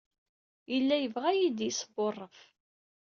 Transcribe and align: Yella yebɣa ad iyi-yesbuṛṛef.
Yella 0.71 0.95
yebɣa 0.97 1.27
ad 1.31 1.37
iyi-yesbuṛṛef. 1.39 2.39